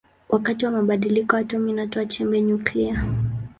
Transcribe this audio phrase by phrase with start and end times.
[0.29, 3.05] Wakati wa badiliko atomi inatoa chembe nyuklia.